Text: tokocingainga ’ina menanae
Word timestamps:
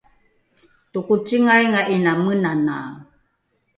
tokocingainga 0.91 1.81
’ina 1.95 2.11
menanae 2.23 2.99